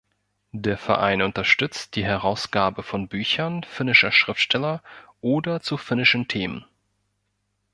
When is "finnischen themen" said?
5.77-6.65